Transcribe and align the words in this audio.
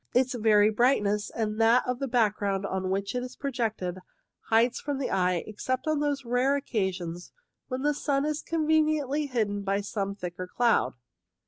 Its 0.15 0.33
very 0.33 0.71
brightness, 0.71 1.29
and 1.29 1.61
that 1.61 1.83
of 1.87 1.99
the 1.99 2.07
background 2.07 2.65
on 2.65 2.89
which 2.89 3.13
it 3.13 3.21
is 3.21 3.35
projected, 3.35 3.99
hides 4.49 4.79
it 4.79 4.81
from 4.81 4.97
the 4.97 5.11
eye, 5.11 5.43
except 5.45 5.85
on 5.87 5.99
those 5.99 6.25
rare 6.25 6.55
occasions 6.55 7.31
when 7.67 7.83
the 7.83 7.93
sun 7.93 8.25
is 8.25 8.41
conveniently 8.41 9.27
hidden 9.27 9.61
by 9.61 9.79
some 9.79 10.15
thicker 10.15 10.47
cloud. 10.47 10.93